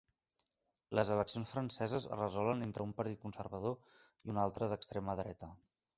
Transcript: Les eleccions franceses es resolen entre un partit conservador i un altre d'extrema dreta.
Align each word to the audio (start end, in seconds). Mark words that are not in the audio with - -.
Les 0.99 1.11
eleccions 1.15 1.51
franceses 1.57 2.07
es 2.17 2.17
resolen 2.23 2.65
entre 2.69 2.87
un 2.89 2.97
partit 3.03 3.23
conservador 3.27 3.79
i 3.99 4.37
un 4.37 4.41
altre 4.47 4.71
d'extrema 4.73 5.21
dreta. 5.21 5.53